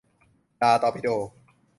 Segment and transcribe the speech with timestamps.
[0.61, 1.09] ดาตอร์ปิโด